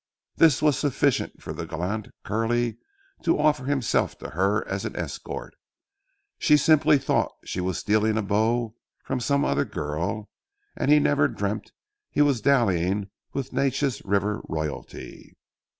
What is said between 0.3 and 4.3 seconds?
This was sufficient for the gallant Curly to offer himself